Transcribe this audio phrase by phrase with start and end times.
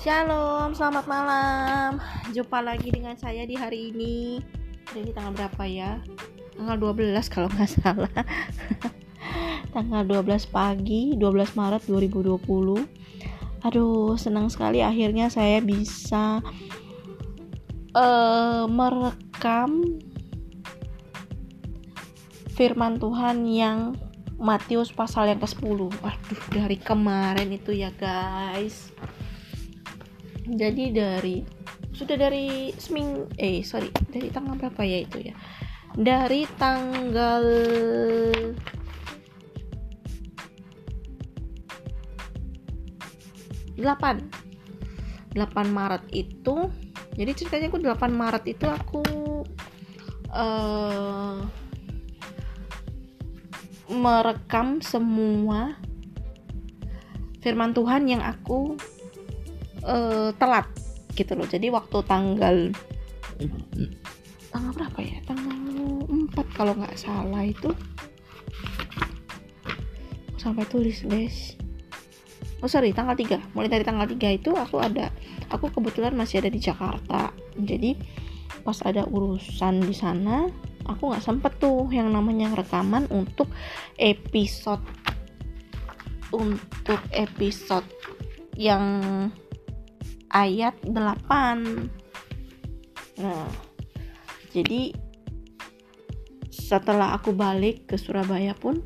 [0.00, 2.00] Shalom, selamat malam.
[2.32, 4.40] Jumpa lagi dengan saya di hari ini.
[4.88, 6.00] Hari ini tanggal berapa ya?
[6.56, 8.08] Tanggal 12 kalau nggak salah.
[9.76, 12.40] tanggal 12 pagi, 12 Maret 2020.
[13.60, 16.40] Aduh, senang sekali akhirnya saya bisa
[17.92, 20.00] uh, merekam
[22.56, 24.00] firman Tuhan yang
[24.40, 25.92] Matius pasal yang ke-10.
[25.92, 28.88] Waduh, dari kemarin itu ya, guys.
[30.50, 31.36] Jadi dari
[31.94, 35.34] sudah dari seming eh sorry, dari tanggal berapa ya itu ya?
[35.94, 37.44] Dari tanggal
[43.80, 44.20] delapan
[45.32, 46.68] 8 Maret itu
[47.16, 49.02] jadi ceritanya aku 8 Maret itu aku
[50.30, 51.40] uh,
[53.90, 55.74] merekam semua
[57.42, 58.78] firman Tuhan yang aku
[59.84, 60.66] uh, telat
[61.14, 61.46] gitu loh.
[61.48, 62.56] Jadi waktu tanggal
[64.50, 65.18] tanggal berapa ya?
[65.24, 65.56] Tanggal
[66.08, 67.70] 4 kalau nggak salah itu.
[70.40, 71.54] Sampai tulis guys.
[72.60, 75.08] Oh sorry tanggal 3 mulai dari tanggal 3 itu aku ada
[75.48, 77.32] aku kebetulan masih ada di Jakarta.
[77.56, 77.96] Jadi
[78.60, 80.44] pas ada urusan di sana
[80.84, 83.48] aku nggak sempet tuh yang namanya rekaman untuk
[83.96, 84.82] episode
[86.30, 87.86] untuk episode
[88.54, 88.84] yang
[90.30, 90.94] ayat 8
[93.20, 93.46] nah
[94.50, 94.94] jadi
[96.50, 98.82] setelah aku balik ke Surabaya pun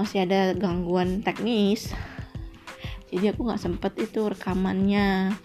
[0.00, 1.92] masih ada gangguan teknis.
[3.12, 5.36] Jadi aku nggak sempet itu rekamannya.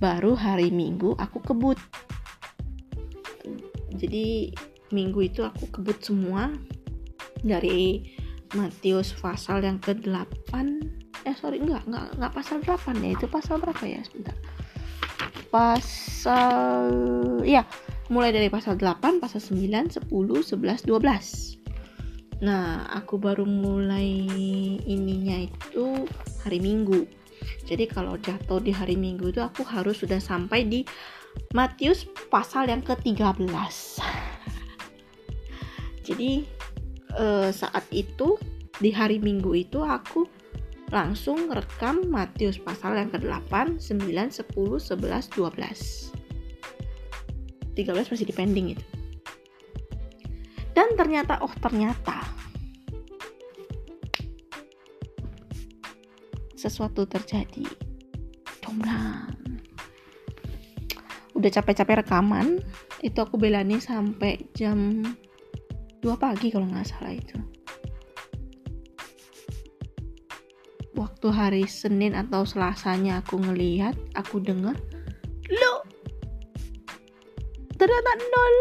[0.00, 1.76] Baru hari Minggu aku kebut.
[4.00, 4.56] Jadi
[4.96, 6.56] minggu itu aku kebut semua.
[7.44, 8.08] Dari
[8.56, 10.52] Matius pasal yang ke-8
[11.28, 14.00] eh sorry enggak enggak enggak pasal 8 ya itu pasal berapa ya?
[14.00, 14.32] Sebentar
[15.52, 16.90] pasal
[17.46, 17.66] ya
[18.10, 24.24] mulai dari pasal 8 pasal 9 10 11 12 nah aku baru mulai
[24.88, 26.08] ininya itu
[26.40, 27.04] hari Minggu.
[27.68, 30.80] Jadi kalau jatuh di hari Minggu itu aku harus sudah sampai di
[31.54, 33.46] Matius pasal yang ke-13
[36.06, 36.42] jadi
[37.18, 38.38] uh, saat itu
[38.82, 40.26] di hari Minggu itu aku
[40.90, 44.42] langsung rekam Matius pasal yang ke-8, 9, 10,
[44.82, 46.10] 11, 12.
[47.78, 48.86] 13 masih di pending itu.
[50.74, 52.26] Dan ternyata, oh ternyata
[56.58, 57.64] sesuatu terjadi.
[58.60, 59.32] Combrang.
[61.38, 62.60] Udah capek-capek rekaman,
[63.00, 65.00] itu aku belani sampai jam
[66.04, 67.59] 2 pagi kalau nggak salah itu
[71.00, 74.76] waktu hari Senin atau Selasanya aku ngelihat aku dengar
[75.48, 75.80] lo
[77.80, 78.56] ternyata nol.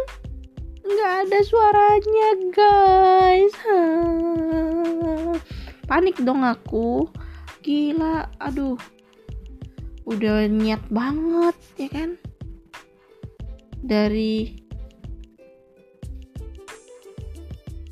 [0.80, 3.56] Nggak ada suaranya guys.
[5.92, 7.04] Panik dong aku.
[7.60, 8.80] Gila aduh.
[10.08, 12.12] Udah niat banget ya kan?
[13.84, 14.56] Dari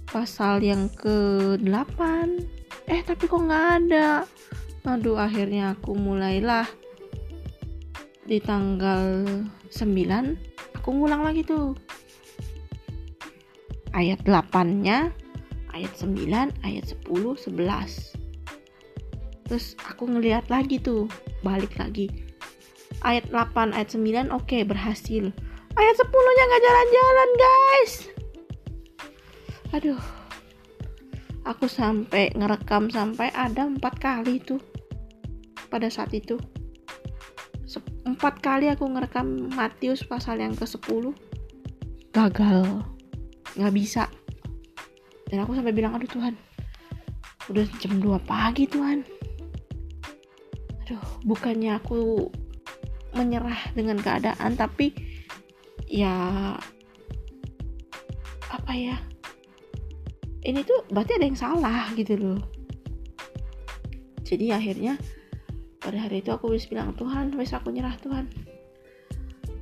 [0.07, 1.99] pasal yang ke-8
[2.87, 4.23] eh tapi kok nggak ada?
[4.87, 6.63] Aduh akhirnya aku mulailah
[8.23, 9.23] di tanggal
[9.67, 11.75] 9 aku ngulang lagi tuh.
[13.91, 15.11] Ayat 8 nya
[15.75, 16.31] ayat 9
[16.63, 18.15] ayat 10 11
[19.47, 21.11] terus aku ngeliat lagi tuh
[21.43, 22.07] balik lagi.
[23.03, 25.27] Ayat 8 ayat 9 oke okay, berhasil.
[25.75, 27.93] Ayat 10 nya nggak jalan-jalan guys.
[29.75, 30.16] Aduh
[31.47, 34.59] aku sampai ngerekam sampai ada empat kali tuh
[35.71, 36.35] pada saat itu.
[38.07, 41.11] Empat kali aku ngerekam Matius pasal yang ke 10
[42.15, 42.83] gagal.
[43.59, 44.03] Nggak bisa.
[45.27, 46.35] Dan aku sampai bilang aduh Tuhan.
[47.51, 49.03] Udah jam 2 pagi Tuhan.
[50.83, 52.31] Aduh bukannya aku
[53.11, 54.95] menyerah dengan keadaan tapi
[55.83, 56.55] ya
[58.47, 58.95] apa ya
[60.47, 62.39] ini tuh berarti ada yang salah gitu loh.
[64.23, 64.95] Jadi akhirnya
[65.83, 68.31] pada hari itu aku bisa bilang Tuhan wes aku nyerah Tuhan.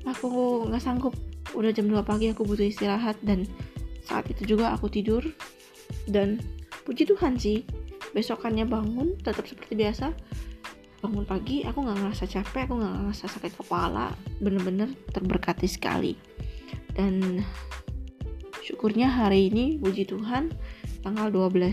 [0.06, 0.30] Aku
[0.70, 1.18] nggak sanggup.
[1.58, 3.18] Udah jam 2 pagi aku butuh istirahat.
[3.26, 3.50] Dan
[4.06, 5.26] saat itu juga aku tidur.
[6.06, 6.38] Dan
[6.86, 7.66] puji Tuhan sih
[8.14, 10.14] besokannya bangun tetap seperti biasa.
[11.02, 14.14] Bangun pagi aku nggak ngerasa capek aku nggak ngerasa sakit kepala.
[14.38, 16.14] Bener-bener terberkati sekali.
[16.94, 17.42] Dan
[18.66, 20.50] syukurnya hari ini puji Tuhan
[21.06, 21.70] tanggal 12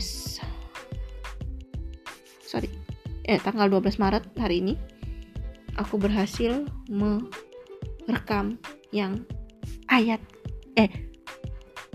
[2.45, 2.69] sorry
[3.25, 4.75] eh tanggal 12 Maret hari ini
[5.81, 8.61] aku berhasil merekam
[8.93, 9.25] yang
[9.89, 10.21] ayat
[10.77, 10.93] eh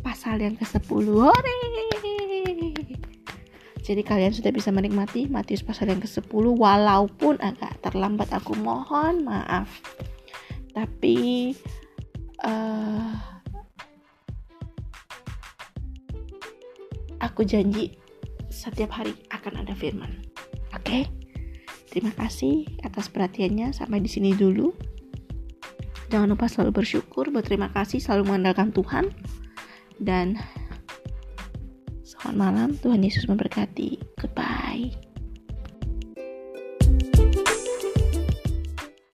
[0.01, 1.57] pasal yang ke-10 Hore!
[3.85, 6.25] jadi kalian sudah bisa menikmati Matius pasal yang ke-10
[6.57, 9.69] walaupun agak terlambat aku mohon maaf
[10.73, 11.53] tapi
[12.41, 13.36] uh,
[17.27, 17.99] aku janji
[18.47, 20.23] setiap hari akan ada firman.
[20.71, 21.03] Oke?
[21.03, 21.03] Okay?
[21.91, 23.73] terima kasih atas perhatiannya.
[23.73, 24.71] Sampai di sini dulu.
[26.07, 29.11] Jangan lupa selalu bersyukur berterima kasih selalu mengandalkan Tuhan.
[29.97, 30.39] Dan
[32.05, 32.69] selamat malam.
[32.79, 33.99] Tuhan Yesus memberkati.
[34.15, 35.06] Goodbye